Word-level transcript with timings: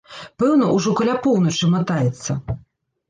Пэўна, 0.43 0.69
ужо 0.77 0.93
каля 0.99 1.15
поўначы 1.27 1.71
матаецца. 1.77 2.31